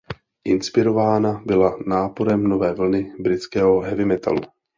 Inspirována 0.45 1.41
byla 1.45 1.79
náporem 1.87 2.43
nové 2.43 2.73
vlny 2.73 3.11
britského 3.19 3.81
heavy 3.81 4.05
metalu. 4.05 4.41